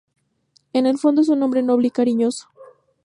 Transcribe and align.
En 0.73 0.87
el 0.87 0.97
fondo 0.97 1.21
es 1.21 1.29
un 1.29 1.43
hombre 1.43 1.61
noble 1.61 1.89
y 1.89 1.91
cariñoso. 1.91 2.47